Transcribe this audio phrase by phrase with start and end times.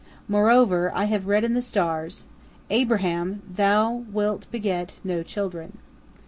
[0.27, 2.23] Moreover, I have read in the stars,
[2.71, 5.77] 'Abraham, thou wilt beget no children.'"